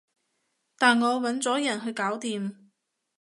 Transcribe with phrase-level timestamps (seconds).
[0.79, 2.55] 但我搵咗人去搞掂